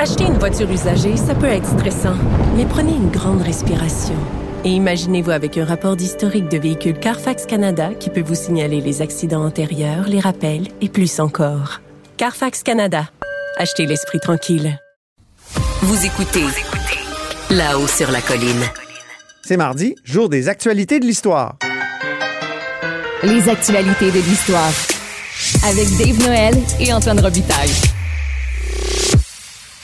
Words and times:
Acheter 0.00 0.26
une 0.26 0.38
voiture 0.38 0.70
usagée, 0.70 1.16
ça 1.16 1.34
peut 1.34 1.46
être 1.46 1.66
stressant, 1.66 2.14
mais 2.56 2.64
prenez 2.64 2.92
une 2.92 3.10
grande 3.10 3.42
respiration. 3.42 4.14
Et 4.64 4.68
imaginez-vous 4.68 5.32
avec 5.32 5.58
un 5.58 5.64
rapport 5.64 5.96
d'historique 5.96 6.48
de 6.48 6.56
véhicule 6.56 6.96
Carfax 6.96 7.46
Canada 7.46 7.90
qui 7.98 8.08
peut 8.08 8.22
vous 8.22 8.36
signaler 8.36 8.80
les 8.80 9.02
accidents 9.02 9.44
antérieurs, 9.44 10.06
les 10.06 10.20
rappels 10.20 10.68
et 10.80 10.88
plus 10.88 11.18
encore. 11.18 11.80
Carfax 12.16 12.62
Canada. 12.62 13.08
Achetez 13.56 13.86
l'esprit 13.86 14.20
tranquille. 14.20 14.78
Vous 15.82 16.06
écoutez 16.06 16.44
là-haut 17.50 17.88
sur 17.88 18.12
la 18.12 18.20
colline. 18.20 18.62
C'est 19.42 19.56
mardi, 19.56 19.96
jour 20.04 20.28
des 20.28 20.48
actualités 20.48 21.00
de 21.00 21.06
l'histoire. 21.06 21.56
Les 23.24 23.48
actualités 23.48 24.12
de 24.12 24.20
l'histoire. 24.20 24.70
Avec 25.64 25.88
Dave 25.96 26.24
Noël 26.24 26.54
et 26.78 26.92
Antoine 26.92 27.18
Robitaille. 27.18 27.74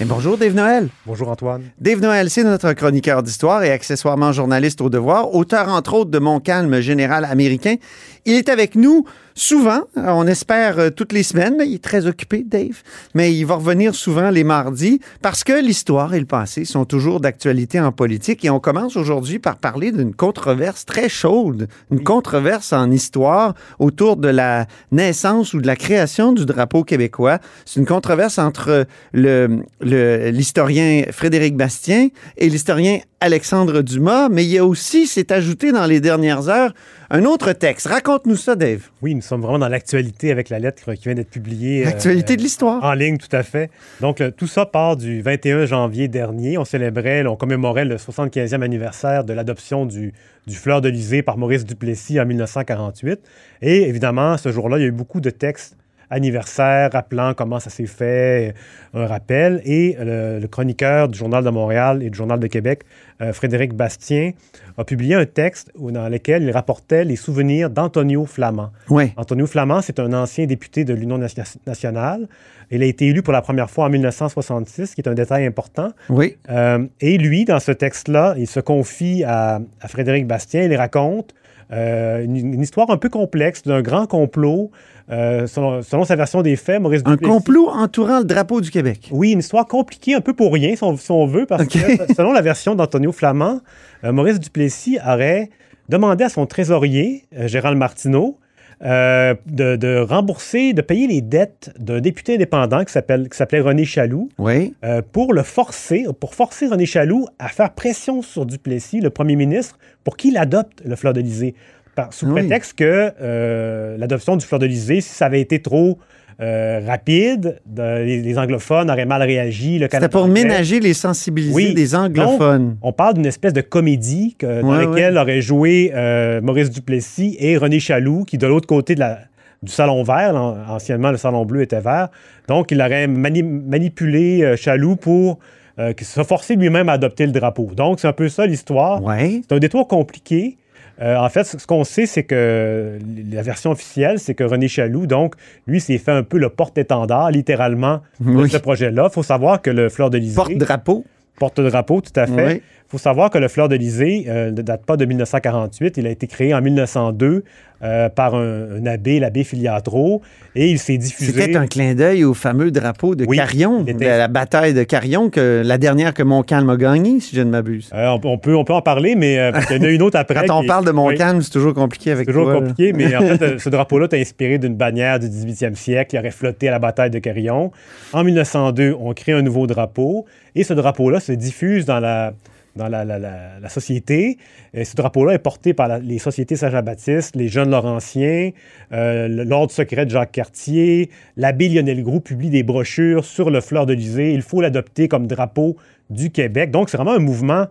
Et 0.01 0.05
bonjour 0.05 0.37
Dave 0.37 0.55
Noël. 0.55 0.89
Bonjour 1.07 1.29
Antoine. 1.29 1.62
Dave 1.80 2.01
Noël, 2.01 2.29
c'est 2.29 2.43
notre 2.43 2.73
chroniqueur 2.73 3.23
d'histoire 3.23 3.62
et 3.62 3.71
accessoirement 3.71 4.33
journaliste 4.33 4.81
au 4.81 4.91
devoir, 4.91 5.33
auteur 5.33 5.69
entre 5.69 5.95
autres 5.95 6.11
de 6.11 6.19
Mon 6.19 6.41
calme 6.41 6.81
général 6.81 7.25
américain. 7.25 7.77
Il 8.25 8.34
est 8.34 8.48
avec 8.48 8.75
nous 8.75 9.05
souvent, 9.35 9.83
on 9.97 10.27
espère 10.27 10.79
euh, 10.79 10.91
toutes 10.91 11.13
les 11.13 11.23
semaines, 11.23 11.57
mais 11.59 11.67
il 11.69 11.75
est 11.75 11.83
très 11.85 12.07
occupé, 12.07 12.45
Dave. 12.47 12.83
Mais 13.15 13.35
il 13.35 13.45
va 13.45 13.57
revenir 13.57 13.95
souvent 13.95 14.31
les 14.31 14.45
mardis 14.45 15.01
parce 15.23 15.45
que 15.45 15.53
l'histoire 15.61 16.15
et 16.15 16.21
le 16.21 16.27
passé 16.27 16.65
sont 16.65 16.85
toujours 16.85 17.21
d'actualité 17.21 17.81
en 17.81 17.93
politique. 17.93 18.45
Et 18.45 18.51
on 18.51 18.61
commence 18.61 18.97
aujourd'hui 18.97 19.39
par 19.39 19.57
parler 19.57 19.93
d'une 19.93 20.15
controverse 20.15 20.85
très 20.87 21.09
chaude, 21.09 21.69
une 21.91 22.03
controverse 22.03 22.73
en 22.73 22.91
histoire 22.91 23.55
autour 23.79 24.17
de 24.17 24.29
la 24.29 24.67
naissance 24.93 25.55
ou 25.55 25.61
de 25.61 25.67
la 25.67 25.77
création 25.77 26.33
du 26.33 26.45
drapeau 26.47 26.85
québécois. 26.85 27.39
C'est 27.65 27.81
une 27.81 27.87
controverse 27.87 28.39
entre 28.39 28.87
le- 29.12 29.61
le- 29.81 30.31
l'historien 30.31 31.05
Frédéric 31.11 31.57
Bastien 31.57 32.09
et 32.37 32.49
l'historien 32.49 32.99
Alexandre 33.21 33.81
Dumas, 33.81 34.29
mais 34.29 34.45
il 34.45 34.51
y 34.51 34.59
a 34.59 34.67
aussi, 34.67 35.07
c'est 35.07 35.33
ajouté 35.33 35.73
dans 35.73 35.87
les 35.87 36.01
dernières 36.01 36.49
heures, 36.51 36.75
un 37.17 37.25
autre 37.27 37.53
texte. 37.53 37.87
Raconte-nous 37.87 38.34
ça, 38.37 38.57
Dave. 38.57 38.89
Oui, 39.01 39.15
nous 39.15 39.20
sommes 39.23 39.41
vraiment 39.43 39.61
dans 39.61 39.69
l'actualité 39.69 40.33
avec 40.33 40.48
la 40.48 40.59
lettre 40.59 40.95
qui 40.95 41.05
vient 41.05 41.15
d'être 41.15 41.31
publiée. 41.31 41.83
euh, 41.83 41.84
L'actualité 41.84 42.37
de 42.37 42.43
l'histoire. 42.43 42.83
En 42.83 42.93
ligne, 42.95 43.19
tout 43.19 43.34
à 43.37 43.45
fait. 43.45 43.71
Donc, 44.01 44.19
le- 44.19 44.33
tout 44.33 44.48
ça 44.48 44.67
part 44.67 44.97
du 44.97 45.23
21 45.23 45.65
janvier 45.67 46.09
dernier. 46.09 46.59
On 46.59 46.65
célébrait, 46.65 47.25
on 47.27 47.37
commémorait 47.37 47.84
le 47.84 47.98
75e 47.98 48.62
anniversaire 48.62 49.23
de 49.23 49.33
l'adoption 49.33 49.87
du, 49.87 50.12
du 50.48 50.56
fleur 50.56 50.81
de 50.81 50.89
lysée 50.89 51.23
par 51.23 51.39
Maurice 51.39 51.65
Duplessis 51.65 52.19
en 52.21 52.27
1948. 52.27 53.21
Et 53.62 53.83
évidemment, 53.89 54.37
ce 54.37 54.51
jour-là, 54.51 54.78
il 54.78 54.81
y 54.81 54.84
a 54.84 54.89
eu 54.89 54.93
beaucoup 54.93 55.21
de 55.21 55.31
textes 55.31 55.77
anniversaires 56.15 56.91
rappelant 56.93 57.34
comment 57.34 57.61
ça 57.61 57.70
s'est 57.70 57.87
fait, 57.87 58.55
euh, 58.95 59.05
un 59.05 59.07
rappel. 59.07 59.61
Et 59.65 59.97
le, 60.01 60.39
le 60.41 60.48
chroniqueur 60.48 61.09
du 61.09 61.19
Journal 61.19 61.45
de 61.45 61.51
Montréal 61.51 62.03
et 62.03 62.11
du 62.11 62.17
Journal 62.17 62.39
de 62.41 62.47
Québec, 62.47 62.83
euh, 63.21 63.33
Frédéric 63.33 63.75
Bastien, 63.75 64.33
a 64.79 64.84
publié 64.84 65.15
un 65.15 65.27
texte 65.27 65.71
dans 65.77 66.09
lequel 66.09 66.43
il 66.43 66.51
rapportait 66.51 67.05
les 67.05 67.17
souvenirs 67.17 67.71
d'Antonio 67.71 68.25
Flamand. 68.27 68.71
Oui. 68.91 69.12
Antonio 69.16 69.47
Flamand, 69.47 69.83
c'est 69.83 70.00
un 70.00 70.12
ancien 70.12 70.47
député 70.47 70.84
de 70.84 70.94
l'Union 70.94 71.19
nation- 71.19 71.43
nationale. 71.66 72.27
Il 72.71 72.83
a 72.83 72.87
été 72.87 73.06
élu 73.06 73.22
pour 73.22 73.33
la 73.33 73.43
première 73.43 73.71
fois 73.71 73.84
en 73.87 73.91
1966, 73.91 74.87
ce 74.87 74.94
qui 74.94 75.00
est 75.03 75.09
un 75.09 75.15
détail 75.15 75.44
important. 75.47 75.91
Oui. 76.09 76.37
Euh, 76.50 76.87
et 77.00 77.19
lui, 77.19 77.44
dans 77.44 77.61
ce 77.61 77.72
texte-là, 77.72 78.34
il 78.38 78.47
se 78.47 78.59
confie 78.61 79.22
à, 79.25 79.61
à 79.81 79.88
Frédéric 79.88 80.27
Bastien. 80.27 80.62
Il 80.62 80.75
raconte 80.75 81.34
euh, 81.72 82.25
une, 82.25 82.36
une 82.36 82.62
histoire 82.62 82.91
un 82.91 82.97
peu 82.97 83.08
complexe 83.08 83.62
d'un 83.62 83.82
grand 83.82 84.06
complot. 84.06 84.70
Euh, 85.10 85.47
selon, 85.47 85.82
selon 85.82 86.04
sa 86.04 86.16
version 86.16 86.41
des 86.41 86.56
faits, 86.56 86.80
Maurice 86.80 87.02
Un 87.04 87.10
Duplessis... 87.10 87.30
complot 87.30 87.69
entourant 87.69 88.20
le 88.20 88.25
drapeau 88.25 88.62
du 88.62 88.70
Québec. 88.70 89.10
Oui, 89.10 89.32
une 89.32 89.41
histoire 89.41 89.66
compliquée, 89.66 90.14
un 90.14 90.22
peu 90.22 90.32
pour 90.32 90.52
rien, 90.52 90.75
si 90.76 90.82
on, 90.82 90.97
si 90.97 91.10
on 91.10 91.26
veut, 91.26 91.44
parce 91.44 91.66
que 91.66 91.78
selon 92.14 92.32
la 92.32 92.41
version 92.41 92.75
d'Antonio 92.75 93.12
Flamand, 93.12 93.60
euh, 94.04 94.12
Maurice 94.12 94.41
Duplessis 94.41 94.98
aurait 95.06 95.50
demandé 95.91 96.25
à 96.25 96.30
son 96.30 96.47
trésorier, 96.47 97.25
euh, 97.36 97.48
Gérald 97.48 97.76
Martineau, 97.76 98.38
euh, 98.83 99.35
de, 99.47 99.77
de 99.77 99.99
rembourser, 99.99 100.73
de 100.73 100.83
payer 100.83 101.07
les 101.07 101.21
dettes 101.21 101.73
d'un 101.79 102.01
député 102.01 102.35
indépendant 102.35 102.85
qui 102.85 102.93
s'appelait 102.93 103.61
René 103.61 103.85
Chaloux, 103.85 104.29
Oui. 104.39 104.75
euh, 104.85 105.03
pour 105.12 105.33
le 105.33 105.43
forcer, 105.43 106.07
pour 106.21 106.35
forcer 106.35 106.67
René 106.67 106.87
Chaloux 106.87 107.27
à 107.39 107.49
faire 107.49 107.73
pression 107.73 108.23
sur 108.23 108.47
Duplessis, 108.47 109.01
le 109.01 109.11
premier 109.11 109.37
ministre, 109.37 109.79
pour 110.03 110.17
qu'il 110.17 110.37
adopte 110.37 110.83
le 110.85 110.97
fleur 110.97 111.12
de 111.12 111.21
lysée. 111.21 111.55
Par- 111.95 112.12
sous 112.12 112.27
Oui. 112.27 112.33
prétexte 112.33 112.75
que 112.77 113.12
euh, 113.21 113.97
l'adoption 113.97 114.37
du 114.37 114.45
fleur 114.45 114.59
de 114.59 114.67
lysée, 114.67 115.01
si 115.01 115.11
ça 115.11 115.27
avait 115.27 115.41
été 115.41 115.62
trop 115.62 115.99
euh, 116.41 116.81
rapide, 116.87 117.61
de- 117.67 118.03
les, 118.05 118.21
les 118.22 118.39
anglophones 118.39 118.91
auraient 118.91 119.05
mal 119.06 119.22
réagi. 119.22 119.78
C'était 119.91 120.09
pour 120.09 120.25
anglais. 120.25 120.43
ménager 120.45 120.81
les 120.81 120.95
sensibilités 120.95 121.55
Oui. 121.55 121.75
des 121.75 121.95
anglophones. 121.95 122.77
On 122.83 122.93
parle 122.93 123.15
d'une 123.15 123.27
espèce 123.27 123.53
de 123.53 123.61
comédie 123.61 124.34
que- 124.39 124.61
dans 124.62 124.71
Ouais, 124.77 124.87
laquelle 124.87 125.17
auraient 125.19 125.41
joué 125.43 125.93
euh, 125.94 126.41
Maurice 126.41 126.71
Duplessis 126.71 127.37
et 127.39 127.56
René 127.56 127.81
Chaloux, 127.81 128.25
qui 128.25 128.39
de 128.39 128.47
l'autre 128.47 128.67
côté 128.67 128.94
de 128.94 129.00
la- 129.00 129.19
du 129.62 129.73
salon 129.73 130.03
vert, 130.03 130.34
anciennement 130.69 131.11
le 131.11 131.17
salon 131.17 131.44
bleu 131.47 131.62
était 131.62 131.81
vert, 131.81 132.09
donc 132.49 132.71
il 132.71 132.81
aurait 132.83 133.06
mani- 133.06 133.43
manipulé 133.43 134.43
euh, 134.43 134.56
Chaloux 134.56 134.97
pour 134.97 135.39
que- 135.77 136.05
se 136.05 136.23
forcer 136.23 136.55
lui-même 136.55 136.89
à 136.89 136.93
adopter 136.93 137.27
le 137.27 137.33
drapeau. 137.33 137.71
Donc 137.77 137.99
c'est 137.99 138.06
un 138.06 138.12
peu 138.12 138.28
ça 138.28 138.47
l'histoire. 138.47 139.00
C'est 139.19 139.53
un 139.53 139.59
détour 139.59 139.89
compliqué. 139.89 140.56
Euh, 141.00 141.16
en 141.16 141.28
fait, 141.28 141.44
ce 141.44 141.66
qu'on 141.66 141.84
sait, 141.84 142.06
c'est 142.06 142.22
que 142.22 142.99
la 143.31 143.43
version 143.43 143.71
officielle, 143.71 144.19
c'est 144.19 144.34
que 144.34 144.44
René 144.44 144.69
Chaloux, 144.69 145.06
donc, 145.06 145.34
lui, 145.66 145.81
s'est 145.81 145.99
fait 145.99 146.12
un 146.12 146.22
peu 146.22 146.38
le 146.38 146.49
porte-étendard, 146.49 147.31
littéralement, 147.31 148.00
de 148.21 148.47
ce 148.47 148.59
projet-là. 148.59 149.09
Il 149.10 149.15
faut 149.15 149.22
savoir 149.22 149.60
que 149.60 149.71
le 149.71 149.88
Fleur 149.88 150.10
de 150.10 150.19
Lysée... 150.19 150.37
Porte-drapeau. 150.37 151.05
Porte-drapeau, 151.38 152.00
tout 152.00 152.19
à 152.19 152.27
fait. 152.27 152.47
Oui. 152.47 152.62
Il 152.87 152.91
faut 152.91 152.99
savoir 152.99 153.31
que 153.31 153.38
le 153.38 153.49
Fleur 153.49 153.69
de 153.69 153.75
Lysée 153.75 154.27
euh, 154.28 154.53
ne 154.53 154.62
date 154.62 154.84
pas 154.84 154.97
de 154.97 155.05
1948. 155.05 155.97
Il 155.97 156.06
a 156.06 156.10
été 156.10 156.28
créé 156.28 156.55
en 156.55 156.60
1902 156.60 157.43
euh, 157.84 158.09
par 158.09 158.34
un, 158.34 158.78
un 158.81 158.87
abbé, 158.87 159.21
l'abbé 159.21 159.45
Filiatro, 159.45 160.22
et 160.56 160.69
il 160.71 160.78
s'est 160.78 160.97
diffusé... 160.97 161.33
C'était 161.33 161.56
un 161.56 161.67
clin 161.67 161.95
d'œil 161.95 162.25
au 162.25 162.33
fameux 162.33 162.71
drapeau 162.71 163.15
de 163.15 163.25
Oui, 163.27 163.37
Carillon, 163.37 163.84
il 163.87 163.93
de 163.93 164.03
était- 164.03 164.17
la 164.19 164.28
bataille 164.28 164.72
de 164.72 164.83
Carillon, 164.84 165.28
que, 165.31 165.62
la 165.65 165.78
dernière 165.78 166.15
que 166.15 166.23
Montcalm 166.23 166.71
a 166.71 166.77
gagnée, 166.77 167.21
si 167.21 167.37
je 167.37 167.43
ne 167.43 167.50
m'abuse. 167.50 167.91
Euh, 167.94 168.17
on, 168.23 168.28
on 168.28 168.39
peut, 168.39 168.56
on 168.56 168.65
peut 168.65 168.73
en 168.73 168.81
parler, 168.83 169.15
mais 169.17 169.39
euh, 169.39 169.53
parce 169.53 169.67
qu'il 169.67 169.77
y 169.77 169.81
en 169.81 169.83
a 169.83 169.89
une 169.91 170.03
autre 170.03 170.19
après. 170.19 170.47
Quand 170.47 170.59
on 170.59 170.62
qui 170.62 170.67
parle 170.69 170.84
de 170.84 170.91
Oui. 170.91 170.97
Montcalm, 170.97 171.43
c'est 171.43 171.50
toujours 171.50 171.75
compliqué 171.75 172.11
avec 172.12 172.27
C'est 172.27 172.33
toujours 172.33 172.47
toi, 172.47 172.55
là. 172.55 172.61
compliqué, 172.61 172.93
mais 172.93 173.15
en 173.17 173.21
fait, 173.21 173.59
ce 173.59 173.69
drapeau-là 173.69 174.06
est 174.12 174.21
inspiré 174.21 174.59
d'une 174.59 174.75
bannière 174.77 175.19
du 175.19 175.27
18e 175.27 175.75
siècle 175.75 176.11
qui 176.11 176.19
aurait 176.19 176.31
flotté 176.31 176.69
à 176.69 176.71
la 176.71 176.78
bataille 176.78 177.11
de 177.11 177.19
Carillon. 177.19 177.71
En 178.12 178.25
1902, 178.25 178.97
on 178.99 179.12
crée 179.12 179.33
un 179.33 179.43
nouveau 179.43 179.67
drapeau 179.67 180.25
et 180.55 180.65
ce 180.65 180.73
drapeau-là 180.73 181.21
se 181.21 181.33
diffuse 181.33 181.84
dans 181.84 182.00
la, 182.00 182.33
dans 182.77 182.89
la, 182.89 183.05
la- 183.05 183.19
la- 183.19 183.61
la 183.61 183.69
société. 183.69 184.39
Et 184.73 184.85
ce 184.85 184.97
drapeau-là 184.97 185.35
est 185.35 185.39
porté 185.39 185.75
par 185.75 185.99
les 185.99 186.19
sociétés 186.19 186.57
Saint-Jean-Baptiste, 186.57 187.37
les 187.37 187.49
jeunes 187.49 187.71
Laurentiens, 187.71 188.51
euh, 188.93 189.29
l'Ordre 189.29 189.71
secret 189.73 190.07
de 190.07 190.11
Jacques 190.11 190.33
Cartier. 190.33 191.11
L'abbé 191.37 191.69
Lionel 191.69 192.03
Groux 192.03 192.21
publie 192.21 192.51
des 192.51 192.62
brochures 192.62 193.25
sur 193.25 193.51
le 193.51 193.61
fleur 193.61 193.87
de 193.87 193.93
lysée. 193.93 194.33
Il 194.33 194.43
faut 194.43 194.61
l'adopter 194.61 195.09
comme 195.09 195.27
drapeau 195.27 195.77
du 196.11 196.31
Québec. 196.31 196.71
Donc, 196.71 196.91
c'est 196.91 196.97
vraiment 196.97 197.15
un 197.15 197.19
mouvement 197.21 197.67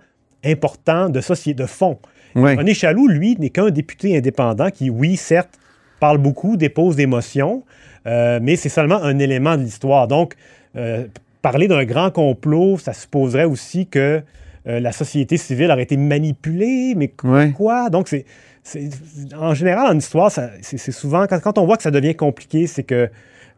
important 0.46 1.10
de 1.10 1.22
société, 1.22 1.62
de 1.64 1.68
fond. 1.68 2.00
Oui. 2.36 2.56
René 2.56 2.74
Chaloux, 2.74 3.08
lui, 3.08 3.36
n'est 3.40 3.50
qu'un 3.50 3.70
député 3.70 4.18
indépendant 4.18 4.70
qui, 4.70 4.90
oui, 4.90 5.18
certes, 5.18 5.60
parle 6.00 6.18
beaucoup, 6.18 6.58
dépose 6.58 6.96
des 6.96 7.06
motions, 7.06 7.64
euh, 8.08 8.40
mais 8.42 8.56
c'est 8.56 8.70
seulement 8.70 9.02
un 9.02 9.20
élément 9.20 9.56
de 9.56 9.62
l'histoire. 9.64 10.08
Donc, 10.08 10.34
euh, 10.76 11.06
parler 11.42 11.68
d'un 11.68 11.86
grand 11.86 12.10
complot, 12.10 12.78
ça 12.78 12.92
supposerait 12.92 13.46
aussi 13.46 13.86
que 13.88 14.22
euh, 14.68 14.80
la 14.80 14.92
société 14.92 15.38
civile 15.38 15.72
aurait 15.72 15.84
été 15.84 15.98
manipulée, 15.98 16.94
mais 16.96 17.12
Ouais. 17.24 17.52
quoi? 17.52 17.90
Donc, 17.90 18.08
c'est, 18.08 18.26
en 19.38 19.54
général, 19.54 19.88
en 19.94 19.98
histoire, 19.98 20.32
c'est, 20.32 20.92
souvent, 20.92 21.26
quand, 21.28 21.40
quand 21.42 21.58
on 21.58 21.66
voit 21.66 21.78
que 21.78 21.84
ça 21.84 21.92
devient 21.92 22.16
compliqué, 22.16 22.66
c'est 22.68 22.84
que 22.84 23.10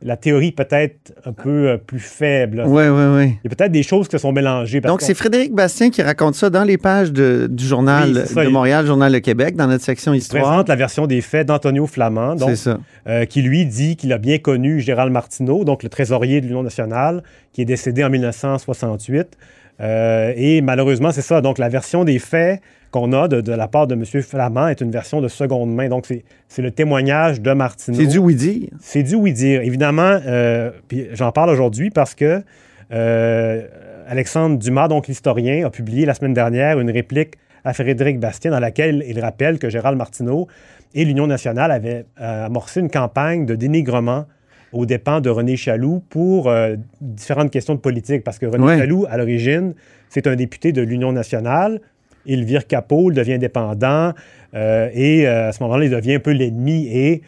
la 0.02 0.18
théorie 0.18 0.52
peut-être 0.52 1.14
un 1.24 1.32
peu 1.32 1.70
euh, 1.70 1.78
plus 1.78 2.00
faible. 2.02 2.64
Oui, 2.68 2.84
oui, 2.90 3.04
oui. 3.16 3.38
Il 3.44 3.50
y 3.50 3.54
a 3.54 3.56
peut-être 3.56 3.72
des 3.72 3.82
choses 3.82 4.10
qui 4.10 4.20
sont 4.20 4.34
mélangées. 4.34 4.82
Donc, 4.82 5.02
c'est 5.02 5.14
Frédéric 5.14 5.54
Bastien 5.54 5.90
qui 5.90 6.02
raconte 6.02 6.36
ça 6.36 6.50
dans 6.50 6.66
les 6.66 6.78
pages 6.78 7.14
de- 7.14 7.48
du 7.50 7.66
journal 7.66 8.10
Oui, 8.10 8.22
c'est 8.26 8.34
ça, 8.34 8.42
de 8.44 8.50
il- 8.50 8.52
Montréal, 8.54 8.86
Journal 8.86 9.12
de 9.14 9.20
Québec, 9.20 9.56
dans 9.56 9.68
notre 9.68 9.84
section 9.86 10.14
Histoire. 10.14 10.44
présente 10.44 10.68
la 10.70 10.76
version 10.76 11.08
des 11.08 11.22
faits 11.22 11.48
d'Antonio 11.48 11.88
Flamand, 11.88 12.36
donc, 12.36 12.50
C'est 12.50 12.56
ça. 12.58 12.78
euh, 13.08 13.24
qui 13.26 13.42
lui 13.42 13.66
dit 13.66 13.96
qu'il 13.96 14.12
a 14.12 14.18
bien 14.18 14.38
connu 14.38 14.82
Gérald 14.82 15.14
Martineau, 15.14 15.64
donc 15.64 15.82
le 15.82 15.90
trésorier 15.90 16.42
de 16.42 16.48
l'Union 16.48 16.64
nationale, 16.64 17.24
qui 17.54 17.62
est 17.62 17.66
décédé 17.66 18.04
en 18.04 18.10
1968. 18.10 19.38
Euh, 19.82 20.34
et 20.36 20.62
malheureusement, 20.62 21.12
c'est 21.12 21.22
ça. 21.22 21.42
Donc, 21.42 21.58
la 21.58 21.70
version 21.70 22.04
des 22.04 22.20
faits 22.20 22.62
qu'on 22.92 23.12
a 23.14 23.28
de, 23.28 23.42
de 23.42 23.52
la 23.52 23.68
part 23.68 23.88
de 23.88 23.96
M. 23.96 24.06
Flamand 24.06 24.68
est 24.70 24.82
une 24.82 24.92
version 24.92 25.22
de 25.22 25.28
seconde 25.28 25.74
main. 25.74 25.90
Donc, 25.90 26.08
c'est 26.48 26.62
le 26.62 26.72
témoignage 26.72 27.42
de 27.42 27.52
Martineau. 27.52 27.98
C'est 27.98 28.08
du 28.08 28.18
oui-dire. 28.18 28.70
C'est 28.80 29.04
du 29.04 29.16
oui-dire. 29.16 29.62
Évidemment, 29.62 30.20
euh, 30.26 30.72
puis 30.88 31.08
j'en 31.14 31.32
parle 31.32 31.50
aujourd'hui 31.50 31.90
parce 31.90 32.16
que 32.16 32.42
euh, 32.94 33.62
Alexandre 34.08 34.58
Dumas, 34.58 34.88
donc 34.88 35.08
l'historien, 35.08 35.66
a 35.66 35.70
publié 35.70 36.06
la 36.06 36.14
semaine 36.14 36.34
dernière 36.34 36.80
une 36.80 36.92
réplique 36.92 37.36
à 37.66 37.74
Frédéric 37.74 38.20
Bastien 38.20 38.52
dans 38.52 38.60
laquelle 38.60 39.04
il 39.08 39.20
rappelle 39.20 39.58
que 39.58 39.70
Gérald 39.70 39.98
Martineau 39.98 40.48
et 40.94 41.04
l'Union 41.04 41.28
nationale 41.28 41.72
avaient 41.72 42.06
amorcé 42.16 42.80
une 42.80 42.92
campagne 42.92 43.46
de 43.48 43.56
dénigrement 43.56 44.26
aux 44.76 44.86
dépens 44.86 45.22
de 45.22 45.30
René 45.30 45.56
Chaloux 45.56 46.04
pour 46.10 46.50
euh, 46.50 46.76
différentes 47.02 47.50
questions 47.52 47.74
de 47.76 47.80
politique. 47.80 48.24
Parce 48.24 48.38
que 48.40 48.46
René 48.46 48.64
Ouais. 48.66 48.78
Chaloux, 48.78 49.06
à 49.10 49.18
l'origine, 49.18 49.74
c'est 50.10 50.28
un 50.28 50.36
député 50.36 50.72
de 50.72 50.82
l'Union 50.82 51.12
nationale. 51.12 51.80
Il 52.26 52.44
vire 52.44 52.68
capot, 52.68 53.12
il 53.12 53.16
devient 53.16 53.34
indépendant 53.34 54.12
euh, 54.54 54.90
et 54.94 55.28
euh, 55.28 55.50
à 55.50 55.52
ce 55.52 55.62
moment-là, 55.64 55.86
il 55.86 55.92
devient 55.92 56.16
un 56.16 56.20
peu 56.20 56.32
l'ennemi. 56.32 56.88
Et 56.92 57.22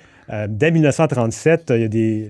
dès 0.50 0.72
1937, 0.72 1.72
il 1.76 1.82
y 1.82 1.84
a 1.86 1.88
des- 1.88 2.28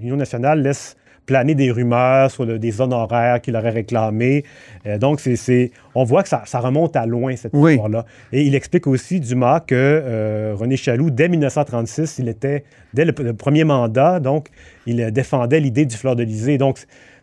l'Union 0.00 0.16
nationale 0.16 0.62
laisse 0.62 0.96
planer 1.26 1.54
des 1.54 1.70
rumeurs 1.70 2.30
sur 2.30 2.44
le- 2.44 2.58
des 2.58 2.80
honoraires 2.80 3.40
qu'il 3.40 3.56
aurait 3.56 3.70
réclamés. 3.70 4.44
Euh, 4.86 4.98
donc, 4.98 5.20
c'est, 5.20 5.70
on 5.94 6.04
voit 6.04 6.22
que 6.22 6.28
ça, 6.28 6.42
ça 6.44 6.60
remonte 6.60 6.96
à 6.96 7.06
loin, 7.06 7.34
cette 7.36 7.52
Oui. 7.54 7.72
histoire-là. 7.72 8.04
Et 8.32 8.42
il 8.42 8.54
explique 8.54 8.86
aussi, 8.86 9.20
Dumas, 9.20 9.60
que 9.60 9.74
euh, 9.74 10.54
René 10.54 10.76
Chaloux, 10.76 11.10
dès 11.10 11.28
1936, 11.28 12.16
il 12.18 12.28
était, 12.28 12.64
dès 12.92 13.04
le, 13.04 13.14
le 13.18 13.32
premier 13.32 13.64
mandat, 13.64 14.20
donc, 14.20 14.48
il 14.86 15.10
défendait 15.12 15.60
l'idée 15.60 15.86
du 15.86 15.96
fleur 15.96 16.14
de 16.16 16.22
lysée. 16.22 16.58
Donc, 16.58 16.78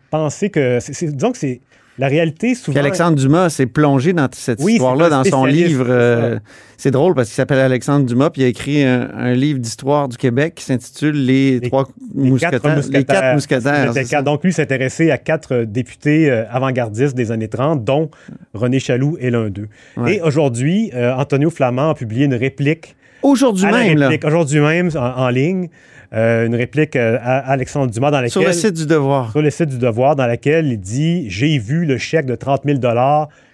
penser 0.09 0.49
que, 0.49 0.79
disons 1.05 1.31
que 1.31 1.37
c'est 1.37 1.61
la 1.97 2.07
réalité 2.07 2.55
souvent... 2.55 2.73
Puis 2.73 2.79
Alexandre 2.79 3.17
Dumas 3.17 3.49
s'est 3.49 3.65
plongé 3.67 4.13
dans 4.13 4.27
cette 4.31 4.59
Oui, 4.61 4.73
histoire-là, 4.73 5.09
dans 5.09 5.23
son 5.23 5.45
livre. 5.45 5.85
c'est 5.85 5.91
euh, 5.91 6.39
c'est 6.77 6.89
drôle 6.91 7.13
parce 7.13 7.27
qu'il 7.27 7.35
s'appelle 7.35 7.59
Alexandre 7.59 8.05
Dumas, 8.07 8.31
puis 8.31 8.41
il 8.41 8.45
a 8.45 8.47
écrit 8.47 8.83
un, 8.83 9.07
un 9.15 9.33
livre 9.33 9.59
d'histoire 9.59 10.07
du 10.07 10.17
Québec 10.17 10.55
qui 10.55 10.63
s'intitule 10.65 11.25
Les, 11.25 11.59
Les- 11.59 11.67
trois 11.69 11.87
Les 12.15 12.29
mousquetaires. 12.31 12.59
quatre 12.61 12.75
mousquetaires. 12.75 12.99
Les 12.99 13.05
quatre 13.05 13.33
mousquetaires. 13.35 13.93
Quatre. 14.09 14.23
Donc, 14.23 14.43
lui 14.43 14.51
s'intéressait 14.53 15.11
à 15.11 15.17
quatre 15.19 15.53
euh, 15.53 15.65
députés 15.65 16.31
euh, 16.31 16.43
avant-gardistes 16.49 17.15
des 17.15 17.31
années 17.31 17.49
30, 17.49 17.83
dont 17.83 18.09
René 18.55 18.79
Chaloux 18.79 19.15
est 19.21 19.29
l'un 19.29 19.49
d'eux. 19.51 19.67
Ouais. 19.97 20.15
Et 20.15 20.21
aujourd'hui, 20.21 20.91
euh, 20.95 21.13
Antonio 21.13 21.51
Flamand 21.51 21.91
a 21.91 21.93
publié 21.93 22.25
une 22.25 22.33
réplique, 22.33 22.95
Aujourd'hui 23.21 23.65
même, 23.65 24.17
aujourd'hui 24.23 24.59
même, 24.59 24.89
en, 24.95 24.99
en 24.99 25.29
ligne, 25.29 25.69
euh, 26.13 26.45
une 26.45 26.55
réplique 26.55 26.95
euh, 26.95 27.17
à 27.21 27.37
Alexandre 27.51 27.91
Dumas 27.91 28.11
dans 28.11 28.17
laquelle... 28.17 28.31
sur 28.31 28.43
le 28.43 28.53
site 28.53 28.73
du 28.73 28.85
Devoir. 28.85 29.31
sur 29.31 29.41
le 29.41 29.49
site 29.49 29.69
du 29.69 29.77
Devoir, 29.77 30.15
dans 30.15 30.27
laquelle 30.27 30.67
il 30.67 30.79
dit 30.79 31.29
J'ai 31.29 31.57
vu 31.57 31.85
le 31.85 31.97
chèque 31.97 32.25
de 32.25 32.35
30 32.35 32.63
000 32.65 32.79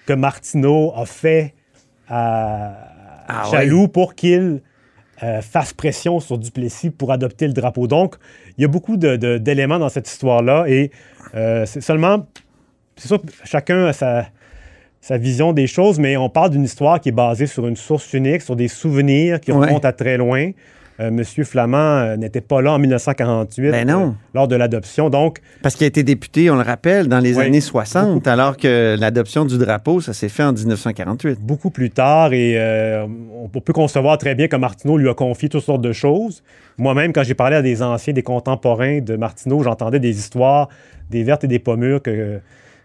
que 0.06 0.14
Martineau 0.14 0.94
a 0.96 1.06
fait 1.06 1.54
à 2.10 2.74
Ah 3.28 3.44
Chaloux 3.52 3.88
pour 3.88 4.16
qu'il 4.16 4.62
euh, 5.24 5.42
fasse 5.42 5.74
pression 5.74 6.20
sur 6.20 6.38
Duplessis 6.38 6.90
pour 6.90 7.12
adopter 7.12 7.48
le 7.48 7.54
drapeau. 7.54 7.88
Donc, 7.88 8.16
il 8.58 8.62
y 8.62 8.66
a 8.66 8.68
beaucoup 8.68 8.98
d'éléments 8.98 9.80
dans 9.80 9.90
cette 9.90 10.08
histoire-là 10.08 10.66
et 10.68 10.92
euh, 11.36 11.66
c'est 11.66 11.82
seulement. 11.82 12.28
C'est 12.96 13.08
sûr, 13.08 13.22
chacun 13.44 13.86
a 13.86 13.94
sa, 13.94 14.26
sa 15.08 15.18
vision 15.18 15.54
des 15.54 15.68
choses, 15.68 16.00
mais 16.00 16.18
on 16.18 16.28
parle 16.30 16.50
d'une 16.50 16.66
histoire 16.66 17.00
qui 17.00 17.10
est 17.10 17.14
basée 17.14 17.48
sur 17.48 17.66
une 17.66 17.78
source 17.78 18.12
unique, 18.14 18.42
sur 18.42 18.58
des 18.58 18.68
souvenirs 18.68 19.40
qui 19.40 19.54
Ouais. 19.54 19.66
remontent 19.68 19.88
à 19.88 19.94
très 19.94 20.18
loin. 20.18 20.52
Euh, 21.00 21.12
Monsieur 21.12 21.46
Flamand 21.46 21.78
euh, 21.78 22.18
n'était 22.18 22.42
pas 22.42 22.60
là 22.62 22.74
en 22.74 22.80
1948 22.80 23.72
Ben 23.72 23.88
non. 23.88 24.08
euh, 24.08 24.12
lors 24.34 24.48
de 24.50 24.56
l'adoption. 24.58 25.10
Donc, 25.10 25.40
Parce 25.62 25.76
qu'il 25.76 25.86
a 25.86 25.88
été 25.88 26.04
député, 26.04 26.50
on 26.52 26.56
le 26.56 26.62
rappelle, 26.64 27.08
dans 27.08 27.20
les 27.20 27.38
Oui. 27.38 27.46
années 27.46 27.62
60, 27.62 28.28
alors 28.28 28.58
que 28.58 28.98
l'adoption 29.00 29.46
du 29.46 29.58
drapeau, 29.58 30.02
ça 30.02 30.12
s'est 30.14 30.28
fait 30.28 30.44
en 30.44 30.52
1948. 30.52 31.40
beaucoup 31.40 31.70
plus 31.70 31.90
tard 31.92 32.34
et 32.34 32.56
euh, 32.58 33.06
on 33.42 33.48
peut 33.48 33.72
concevoir 33.74 34.18
très 34.18 34.36
bien 34.36 34.48
que 34.50 34.56
Martineau 34.58 34.98
lui 34.98 35.08
a 35.08 35.14
confié 35.14 35.48
toutes 35.48 35.64
sortes 35.64 35.82
de 35.84 35.94
choses. 35.94 36.44
Moi-même, 36.80 37.14
quand 37.14 37.24
j'ai 37.24 37.36
parlé 37.36 37.56
à 37.56 37.62
des 37.62 37.82
anciens, 37.82 38.12
des 38.12 38.24
contemporains 38.24 39.00
de 39.00 39.16
Martineau, 39.16 39.64
j'entendais 39.64 40.00
des 40.02 40.18
histoires, 40.18 40.68
des 41.12 41.24
vertes 41.24 41.46
et 41.46 41.48
des 41.48 41.60
pommures, 41.60 42.02
que 42.02 42.40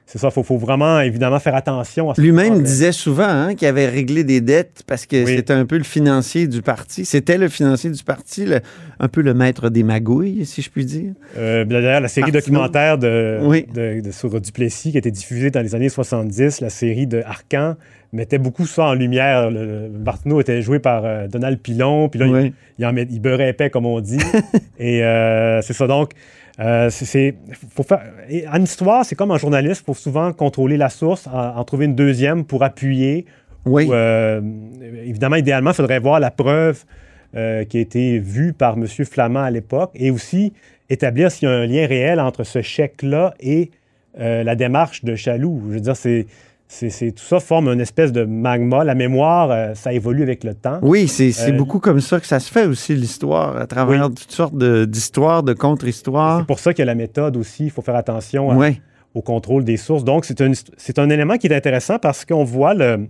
c'est 0.07 0.19
ça, 0.19 0.29
il 0.29 0.33
faut, 0.33 0.43
faut 0.43 0.59
vraiment 0.59 1.01
évidemment 1.01 1.39
faire 1.39 1.55
attention 1.55 2.11
à 2.11 2.15
ce 2.15 2.21
Lui-même 2.21 2.63
disait 2.63 2.93
souvent 2.93 3.29
hein, 3.29 3.55
qu'il 3.55 3.67
avait 3.69 3.89
réglé 3.89 4.25
des 4.25 4.41
dettes 4.43 4.83
parce 4.87 5.07
que 5.07 5.25
Oui. 5.25 5.37
c'était 5.37 5.55
un 5.55 5.65
peu 5.65 5.79
le 5.79 5.85
financier 5.85 6.47
du 6.49 6.61
parti. 6.61 7.05
C'était 7.07 7.39
le 7.39 7.49
financier 7.49 7.89
du 7.91 8.03
parti, 8.05 8.45
le- 8.45 8.61
un 9.01 9.09
peu 9.09 9.23
le 9.23 9.33
maître 9.33 9.71
des 9.71 9.83
magouilles, 9.83 10.45
si 10.45 10.61
je 10.61 10.69
puis 10.71 10.85
dire. 10.85 11.13
Euh, 11.39 11.65
D'ailleurs, 11.65 12.01
la 12.01 12.09
série 12.09 12.31
documentaire 12.33 12.99
de, 12.99 13.39
Oui. 13.43 13.65
de- 13.75 14.01
de- 14.03 14.11
sur 14.11 14.39
Duplessis 14.39 14.91
qui 14.91 14.97
a 14.97 15.01
été 15.01 15.11
diffusée 15.11 15.51
dans 15.51 15.63
les 15.63 15.75
années 15.75 15.89
70, 15.89 16.61
la 16.61 16.69
série 16.71 17.07
de 17.07 17.23
Arcan, 17.25 17.77
mettait 18.13 18.37
beaucoup 18.39 18.67
ça 18.67 18.85
en 18.89 18.95
lumière. 18.95 19.51
Le, 19.51 19.89
Martineau 19.89 20.41
était 20.43 20.61
joué 20.61 20.79
par 20.79 21.07
euh, 21.07 21.27
Donald 21.29 21.59
Pilon, 21.59 22.11
puis 22.11 22.21
là, 22.21 22.27
il- 22.27 22.53
il, 22.79 22.85
en 22.85 22.93
met- 22.93 23.07
il 23.11 23.21
beurrait 23.21 23.49
épais, 23.51 23.71
comme 23.71 23.87
on 23.87 24.01
dit. 24.01 24.19
et 24.79 25.03
euh, 25.03 25.63
c'est 25.63 25.73
ça. 25.73 25.87
Donc, 25.87 26.11
euh, 26.61 26.91
c'est-. 26.91 27.35
Faut 27.75 27.83
faire, 27.83 28.03
en 28.53 28.63
histoire, 28.63 29.05
c'est 29.05 29.15
comme 29.15 29.31
en 29.31 29.39
journaliste, 29.39 29.83
il 29.83 29.85
faut 29.87 29.95
souvent 29.95 30.33
contrôler 30.33 30.77
la 30.77 30.89
source, 30.89 31.27
en, 31.27 31.57
en 31.57 31.65
trouver 31.65 31.87
une 31.87 31.95
deuxième 31.95 32.45
pour 32.45 32.63
appuyer. 32.63 33.27
Oui. 33.65 33.87
Ou, 33.87 33.93
euh, 33.93 34.41
évidemment, 35.05 35.37
idéalement, 35.37 35.71
il 35.71 35.75
faudrait 35.75 36.01
voir 36.01 36.21
la 36.21 36.31
preuve 36.31 36.85
euh, 37.35 37.65
qui 37.65 37.79
a 37.79 37.81
été 37.81 38.19
vue 38.19 38.53
par 38.53 38.77
M. 38.77 38.87
Flamand 38.87 39.43
à 39.43 39.51
l'époque 39.51 39.91
et 39.95 40.11
aussi 40.11 40.53
établir 40.91 41.31
s'il 41.31 41.49
y 41.49 41.53
a 41.53 41.55
un 41.55 41.67
lien 41.67 41.87
réel 41.87 42.21
entre 42.21 42.45
ce 42.45 42.61
chèque-là 42.61 43.35
et 43.41 43.71
la 44.19 44.55
démarche 44.57 45.05
de 45.05 45.17
Chaloux. 45.17 45.63
Je 45.69 45.75
veux 45.75 45.81
dire, 45.81 45.97
c'est. 45.97 46.27
C'est- 46.91 47.13
tout 47.13 47.25
ça 47.25 47.39
forme 47.41 47.69
une 47.69 47.81
espèce 47.81 48.13
de 48.13 48.25
magma. 48.25 48.83
La 48.85 48.95
mémoire, 48.95 49.51
euh, 49.51 49.75
ça 49.75 49.93
évolue 49.93 50.23
avec 50.23 50.43
le 50.45 50.55
temps. 50.55 50.79
Oui, 50.83 51.07
c'est 51.09 51.33
Euh, 51.49 51.53
beaucoup 51.53 51.79
comme 51.81 52.01
ça 52.01 52.19
que 52.21 52.27
ça 52.27 52.41
se 52.41 52.51
fait 52.51 52.67
aussi, 52.67 52.95
l'histoire, 52.95 53.57
à 53.57 53.67
travers 53.67 54.09
toutes 54.09 54.31
sortes 54.33 54.57
d'histoires, 54.57 55.43
de, 55.43 55.53
contre-histoires. 55.53 56.41
C'est 56.41 56.47
pour 56.47 56.59
ça 56.59 56.73
qu'il 56.73 56.81
y 56.83 56.83
a 56.83 56.87
la 56.87 56.95
méthode 56.95 57.37
aussi. 57.37 57.65
Il 57.65 57.71
faut 57.71 57.83
faire 57.83 57.97
attention 57.97 58.51
à- 58.51 58.57
Oui. 58.57 58.81
au 59.15 59.21
contrôle 59.23 59.65
des 59.65 59.77
sources. 59.77 60.05
Donc, 60.05 60.25
c'est 60.25 60.41
un, 60.41 60.53
c'est 60.77 60.99
un 60.99 61.11
élément 61.11 61.37
qui 61.37 61.47
est 61.47 61.55
intéressant 61.55 61.99
parce 61.99 62.25
qu'on 62.25 62.45
voit 62.45 62.73
le, 62.75 63.07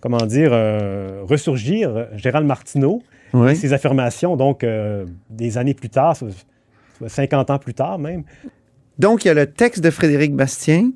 comment 0.00 0.18
dire, 0.18 0.50
euh, 0.52 1.22
ressurgir 1.24 2.08
Gérald 2.16 2.46
Martineau 2.46 3.02
et 3.50 3.54
ses 3.54 3.72
affirmations, 3.72 4.36
donc, 4.36 4.62
euh, 4.64 5.04
des 5.30 5.58
années 5.58 5.74
plus 5.74 5.90
tard, 5.90 6.16
so- 6.16 6.28
so- 6.30 7.08
50 7.08 7.50
ans 7.50 7.58
plus 7.58 7.74
tard 7.74 7.98
même. 7.98 8.22
Donc, 8.98 9.24
il 9.24 9.28
y 9.28 9.30
a 9.30 9.34
le 9.34 9.46
texte 9.46 9.82
de 9.84 9.90
Frédéric 9.90 10.34
Bastien 10.34 10.90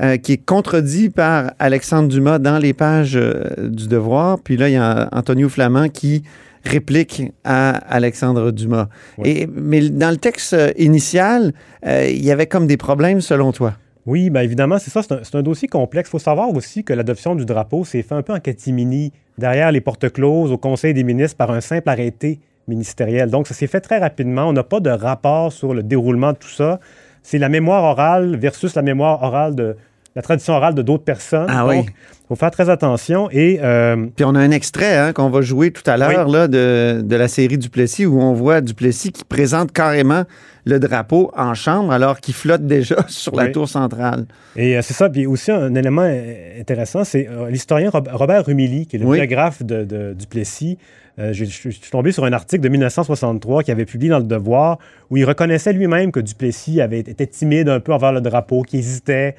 euh, 0.00 0.16
qui 0.16 0.32
est 0.32 0.44
contredit 0.44 1.10
par 1.10 1.52
Alexandre 1.58 2.08
Dumas 2.08 2.38
dans 2.38 2.58
les 2.58 2.72
pages 2.72 3.16
euh, 3.16 3.68
du 3.68 3.88
Devoir. 3.88 4.38
Puis 4.40 4.56
là, 4.56 4.68
il 4.68 4.72
y 4.72 4.76
a 4.76 5.08
Antonio 5.12 5.48
Flamand 5.48 5.88
qui 5.88 6.22
réplique 6.64 7.22
à 7.44 7.70
Alexandre 7.70 8.50
Dumas. 8.50 8.88
Et, 9.24 9.46
mais 9.46 9.88
dans 9.88 10.10
le 10.10 10.16
texte 10.16 10.52
euh, 10.52 10.72
initial, 10.76 11.52
euh, 11.86 12.08
il 12.08 12.24
y 12.24 12.30
avait 12.30 12.46
comme 12.46 12.66
des 12.66 12.76
problèmes 12.76 13.20
selon 13.20 13.52
toi? 13.52 13.74
Oui, 14.04 14.30
bien 14.30 14.42
évidemment, 14.42 14.78
c'est 14.78 14.90
ça, 14.90 15.02
c'est 15.02 15.34
un, 15.34 15.38
un 15.38 15.42
dossier 15.42 15.68
complexe. 15.68 16.08
Il 16.08 16.12
faut 16.12 16.18
savoir 16.18 16.50
aussi 16.54 16.84
que 16.84 16.92
l'adoption 16.92 17.34
du 17.34 17.44
drapeau 17.44 17.84
s'est 17.84 18.02
fait 18.02 18.14
un 18.14 18.22
peu 18.22 18.32
en 18.32 18.40
catimini, 18.40 19.12
derrière 19.38 19.72
les 19.72 19.80
portes 19.80 20.12
closes, 20.12 20.52
au 20.52 20.58
Conseil 20.58 20.94
des 20.94 21.04
ministres, 21.04 21.36
par 21.36 21.50
un 21.50 21.60
simple 21.60 21.88
arrêté 21.88 22.40
ministériel. 22.68 23.30
Donc, 23.30 23.46
ça 23.46 23.54
s'est 23.54 23.66
fait 23.66 23.80
très 23.80 23.98
rapidement. 23.98 24.48
On 24.48 24.52
n'a 24.52 24.64
pas 24.64 24.80
de 24.80 24.90
rapport 24.90 25.52
sur 25.52 25.74
le 25.74 25.82
déroulement 25.82 26.32
de 26.32 26.38
tout 26.38 26.48
ça. 26.48 26.80
C'est 27.28 27.38
la 27.38 27.48
mémoire 27.48 27.82
orale 27.82 28.36
versus 28.36 28.76
la 28.76 28.82
mémoire 28.82 29.20
orale 29.20 29.56
de 29.56 29.76
la 30.16 30.22
tradition 30.22 30.54
orale 30.54 30.74
de 30.74 30.82
d'autres 30.82 31.04
personnes. 31.04 31.46
Ah 31.48 31.64
oui. 31.66 31.76
Donc, 31.76 31.86
il 31.90 32.26
faut 32.28 32.34
faire 32.36 32.50
très 32.50 32.68
attention. 32.70 33.28
Et 33.30 33.60
euh, 33.62 34.06
Puis 34.16 34.24
on 34.24 34.34
a 34.34 34.40
un 34.40 34.50
extrait 34.50 34.96
hein, 34.96 35.12
qu'on 35.12 35.30
va 35.30 35.42
jouer 35.42 35.70
tout 35.70 35.88
à 35.88 35.96
l'heure 35.96 36.26
là, 36.28 36.48
de, 36.48 37.02
de 37.04 37.16
la 37.16 37.28
série 37.28 37.58
Duplessis 37.58 38.04
où 38.06 38.20
on 38.20 38.32
voit 38.32 38.60
Duplessis 38.62 39.12
qui 39.12 39.22
présente 39.24 39.70
carrément 39.72 40.24
le 40.64 40.80
drapeau 40.80 41.30
en 41.36 41.54
chambre 41.54 41.92
alors 41.92 42.18
qu'il 42.18 42.34
flotte 42.34 42.66
déjà 42.66 42.96
sur 43.08 43.36
la 43.36 43.46
tour 43.48 43.68
centrale. 43.68 44.26
Et 44.56 44.76
euh, 44.76 44.82
c'est 44.82 44.94
ça. 44.94 45.08
Puis 45.08 45.26
aussi, 45.26 45.52
un 45.52 45.72
élément 45.76 46.02
euh, 46.04 46.60
intéressant, 46.60 47.04
c'est 47.04 47.28
euh, 47.30 47.48
l'historien 47.50 47.90
Rob- 47.90 48.08
Robert 48.12 48.44
Rumilly, 48.46 48.86
qui 48.86 48.96
est 48.96 48.98
le 48.98 49.04
Oui. 49.06 49.18
biographe 49.18 49.62
de, 49.62 49.84
de 49.84 50.12
Duplessis. 50.14 50.78
Je 51.18 51.44
suis 51.44 51.72
tombé 51.90 52.12
sur 52.12 52.24
un 52.26 52.32
article 52.34 52.62
de 52.62 52.68
1963 52.68 53.62
qu'il 53.62 53.72
avait 53.72 53.86
publié 53.86 54.10
dans 54.10 54.18
Le 54.18 54.24
Devoir, 54.24 54.76
où 55.08 55.16
il 55.16 55.24
reconnaissait 55.24 55.72
lui-même 55.72 56.12
que 56.12 56.20
Duplessis 56.20 56.80
avait 56.82 56.98
été 56.98 57.26
timide 57.26 57.70
un 57.70 57.80
peu 57.80 57.94
envers 57.94 58.12
le 58.12 58.20
drapeau, 58.20 58.60
qu'il 58.60 58.80
hésitait. 58.80 59.34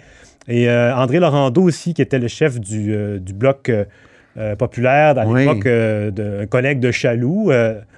Et 0.48 0.70
euh, 0.70 0.96
André 0.96 1.20
Laurando 1.20 1.62
aussi, 1.64 1.94
qui 1.94 2.02
était 2.02 2.20
le 2.20 2.28
chef 2.28 2.60
du, 2.60 2.94
euh, 2.94 3.20
du 3.20 3.34
bloc 3.34 3.70
euh, 3.70 4.56
populaire, 4.56 5.18
à 5.18 5.26
l'époque, 5.26 5.66
un 5.66 6.46
collègue 6.46 6.80
de 6.80 6.92
Chaloux, 6.92 7.52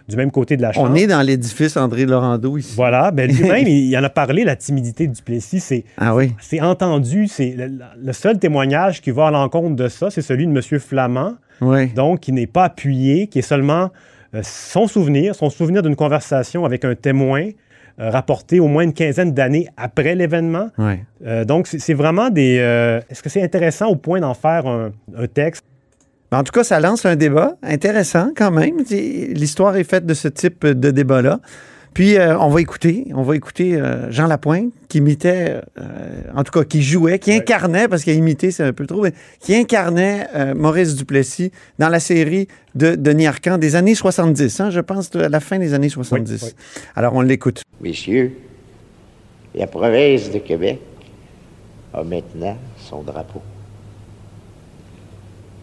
du 0.07 0.15
même 0.15 0.31
côté 0.31 0.57
de 0.57 0.61
la 0.61 0.71
chambre. 0.71 0.89
On 0.89 0.95
est 0.95 1.05
dans 1.05 1.21
l'édifice 1.21 1.75
André 1.75 2.05
Laurando 2.05 2.57
ici. 2.57 2.73
Voilà, 2.75 3.11
ben 3.11 3.29
lui-même, 3.31 3.67
il, 3.67 3.95
en 3.97 4.03
a 4.03 4.09
parlé, 4.09 4.45
la 4.45 4.55
timidité 4.55 5.07
du 5.07 5.21
Plessis, 5.21 5.59
c'est 5.59 5.83
ah 5.97 6.15
oui. 6.15 6.33
c'est 6.39 6.61
entendu, 6.61 7.27
c'est 7.27 7.55
le, 7.57 7.69
le, 8.01 8.13
seul 8.13 8.39
témoignage 8.39 9.01
qui 9.01 9.11
va 9.11 9.27
à 9.27 9.31
l'encontre 9.31 9.75
de 9.75 9.87
ça, 9.89 10.09
c'est 10.09 10.21
celui 10.21 10.47
de 10.47 10.51
M. 10.51 10.79
Flamand, 10.79 11.33
oui. 11.59 11.87
donc 11.87 12.21
qui 12.21 12.31
n'est 12.31 12.47
pas 12.47 12.63
appuyé, 12.63 13.27
qui 13.27 13.39
est 13.39 13.43
seulement 13.43 13.91
euh, 14.35 14.41
son 14.43 14.87
souvenir, 14.87 15.33
son 15.33 15.49
souvenir 15.49 15.81
d'une 15.81 15.95
conversation 15.95 16.63
avec 16.63 16.85
un 16.85 16.93
témoin 16.93 17.49
rapporté 17.99 18.59
au 18.59 18.67
moins 18.67 18.83
une 18.83 18.93
quinzaine 18.93 19.33
d'années 19.33 19.67
après 19.75 20.15
l'événement. 20.15 20.69
Oui. 20.77 20.93
Euh, 21.25 21.43
donc, 21.43 21.67
c'est 21.67 21.93
vraiment 21.93 22.29
des... 22.29 22.57
euh, 22.59 23.01
Est-ce 23.09 23.21
que 23.21 23.29
c'est 23.29 23.43
intéressant 23.43 23.87
au 23.87 23.95
point 23.95 24.21
d'en 24.21 24.33
faire 24.33 24.65
un, 24.67 24.91
un 25.17 25.27
texte? 25.27 25.65
En 26.31 26.43
tout 26.43 26.51
cas, 26.51 26.63
ça 26.63 26.79
lance 26.79 27.05
un 27.05 27.15
débat 27.15 27.55
intéressant 27.63 28.29
quand 28.35 28.51
même. 28.51 28.77
L'histoire 28.89 29.75
est 29.75 29.83
faite 29.83 30.05
de 30.05 30.13
ce 30.13 30.27
type 30.27 30.65
de 30.65 30.91
débat-là. 30.91 31.39
Puis, 31.93 32.17
euh, 32.17 32.37
on 32.39 32.49
va 32.49 32.61
écouter, 32.61 33.07
on 33.13 33.23
va 33.23 33.35
écouter 33.35 33.75
euh, 33.75 34.11
Jean 34.11 34.27
Lapointe, 34.27 34.71
qui 34.87 34.99
imitait, 34.99 35.61
euh, 35.79 36.21
en 36.35 36.43
tout 36.43 36.51
cas, 36.51 36.63
qui 36.63 36.81
jouait, 36.81 37.19
qui 37.19 37.31
incarnait, 37.31 37.87
parce 37.87 38.03
qu'imiter, 38.03 38.51
c'est 38.51 38.63
un 38.63 38.73
peu 38.73 38.85
trop, 38.85 39.01
mais 39.01 39.13
qui 39.39 39.55
incarnait 39.55 40.27
euh, 40.35 40.55
Maurice 40.55 40.95
Duplessis 40.95 41.51
dans 41.77 41.89
la 41.89 41.99
série 41.99 42.47
de 42.75 42.95
Denis 42.95 43.27
Arcand 43.27 43.57
des 43.57 43.75
années 43.75 43.95
70, 43.95 44.59
hein, 44.59 44.69
je 44.69 44.79
pense, 44.79 45.15
à 45.15 45.29
la 45.29 45.39
fin 45.39 45.59
des 45.59 45.73
années 45.73 45.89
70. 45.89 46.41
Oui, 46.41 46.49
oui. 46.49 46.81
Alors, 46.95 47.15
on 47.15 47.21
l'écoute. 47.21 47.63
Messieurs, 47.81 48.33
la 49.55 49.67
province 49.67 50.31
de 50.31 50.39
Québec 50.39 50.79
a 51.93 52.03
maintenant 52.03 52.57
son 52.77 53.01
drapeau. 53.01 53.41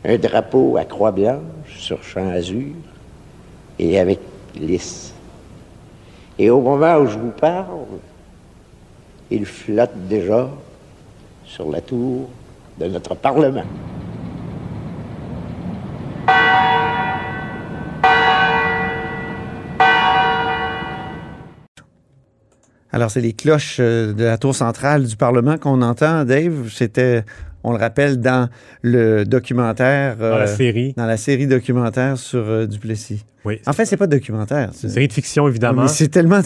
Un 0.04 0.18
drapeau 0.18 0.76
à 0.76 0.84
croix 0.84 1.12
blanche 1.12 1.40
sur 1.78 2.02
champ 2.02 2.28
azur 2.30 2.74
et 3.78 3.98
avec 3.98 4.20
lys. 4.54 5.12
Et 6.38 6.50
au 6.50 6.60
moment 6.60 6.98
où 6.98 7.06
je 7.06 7.18
vous 7.18 7.30
parle, 7.30 7.86
il 9.30 9.46
flotte 9.46 9.96
déjà 10.08 10.48
sur 11.44 11.70
la 11.70 11.80
tour 11.80 12.28
de 12.78 12.86
notre 12.86 13.14
Parlement. 13.14 13.64
Alors, 22.92 23.10
c'est 23.10 23.20
les 23.20 23.34
cloches 23.34 23.76
euh, 23.78 24.14
de 24.14 24.24
la 24.24 24.38
tour 24.38 24.54
centrale 24.54 25.04
du 25.04 25.16
Parlement 25.16 25.58
qu'on 25.58 25.82
entend, 25.82 26.24
Dave. 26.24 26.70
C'était, 26.72 27.24
on 27.66 27.72
le 27.72 27.78
rappelle, 27.78 28.18
dans 28.20 28.48
le 28.82 29.24
documentaire. 29.24 30.16
Dans 30.16 30.30
la 30.38 30.44
euh, 30.44 30.46
série. 30.56 30.94
Dans 30.96 31.06
la 31.06 31.16
série 31.16 31.46
documentaire 31.46 32.16
sur 32.16 32.38
euh, 32.40 32.66
Duplessis. 32.66 33.24
Oui. 33.44 33.60
En 33.66 33.72
fait, 33.72 33.84
c'est 33.84 33.96
pas 33.96 34.06
documentaire. 34.06 34.70
C'est 34.72 34.86
une 34.88 34.92
série 34.92 35.08
de 35.08 35.12
fiction, 35.12 35.46
évidemment. 35.48 35.82
Mais 35.82 35.88
c'est 35.88 36.08
tellement. 36.08 36.40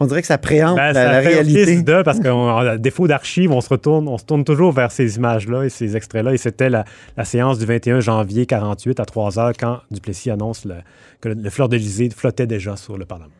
On 0.00 0.06
dirait 0.06 0.20
que 0.22 0.26
ça 0.26 0.38
préempte 0.38 0.76
Ben, 0.76 0.92
la, 0.92 0.94
ça 0.94 1.12
la 1.12 1.22
fait 1.22 1.28
réalité. 1.28 1.82
de, 1.82 2.02
parce 2.02 2.20
qu'à 2.20 2.78
défaut 2.78 3.06
d'archives, 3.06 3.50
on 3.52 3.60
se 3.60 3.68
retourne, 3.68 4.08
on 4.08 4.16
se 4.16 4.24
tourne 4.24 4.44
toujours 4.44 4.72
vers 4.72 4.90
ces 4.90 5.16
images-là 5.16 5.64
et 5.64 5.68
ces 5.68 5.94
extraits-là. 5.96 6.32
Et 6.32 6.38
c'était 6.38 6.70
la, 6.70 6.84
la 7.18 7.24
séance 7.26 7.58
du 7.58 7.66
21 7.66 8.00
janvier 8.00 8.46
48 8.46 8.98
à 9.00 9.04
3 9.04 9.38
heures 9.38 9.52
quand 9.58 9.80
Duplessis 9.90 10.30
annonce 10.30 10.64
le- 10.64 10.76
que 11.20 11.28
le, 11.28 11.34
le 11.34 11.50
fleur 11.50 11.68
d'Élysée 11.68 12.08
flottait 12.16 12.46
déjà 12.46 12.76
sur 12.76 12.96
le 12.96 13.04
Parlement. 13.04 13.32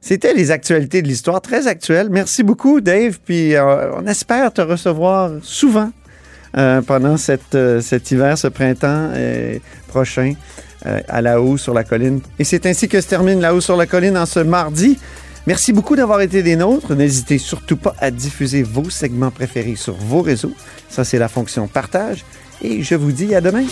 C'était 0.00 0.34
les 0.34 0.50
actualités 0.50 1.00
de 1.02 1.08
l'histoire, 1.08 1.40
très 1.40 1.66
actuelles. 1.66 2.08
Merci 2.10 2.42
beaucoup, 2.42 2.80
Dave. 2.82 3.18
Puis 3.24 3.54
euh, 3.56 3.90
on 3.96 4.06
espère 4.06 4.52
te 4.52 4.60
recevoir 4.60 5.30
souvent 5.42 5.90
euh, 6.56 6.82
pendant 6.82 7.16
euh, 7.54 7.80
cet 7.80 8.10
hiver, 8.10 8.38
ce 8.38 8.46
printemps 8.46 9.10
euh, 9.14 9.58
prochain 9.88 10.34
à 11.08 11.22
La 11.22 11.40
Haut 11.40 11.56
sur 11.56 11.72
la 11.72 11.82
colline. 11.82 12.20
Et 12.38 12.44
c'est 12.44 12.66
ainsi 12.66 12.88
que 12.88 13.00
se 13.00 13.08
termine 13.08 13.40
La 13.40 13.54
Haut 13.54 13.62
sur 13.62 13.74
la 13.74 13.86
colline 13.86 14.18
en 14.18 14.26
ce 14.26 14.40
mardi. 14.40 14.98
Merci 15.46 15.72
beaucoup 15.72 15.96
d'avoir 15.96 16.20
été 16.20 16.42
des 16.42 16.56
nôtres. 16.56 16.94
N'hésitez 16.94 17.38
surtout 17.38 17.78
pas 17.78 17.94
à 18.00 18.10
diffuser 18.10 18.62
vos 18.62 18.90
segments 18.90 19.30
préférés 19.30 19.76
sur 19.76 19.94
vos 19.94 20.20
réseaux. 20.20 20.52
Ça, 20.90 21.02
c'est 21.02 21.18
la 21.18 21.28
fonction 21.28 21.68
partage. 21.68 22.26
Et 22.60 22.82
je 22.82 22.96
vous 22.96 23.12
dis 23.12 23.34
à 23.34 23.40
demain. 23.40 23.64